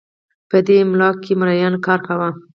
[0.49, 2.29] په دې املاکو کې مریانو کار کاوه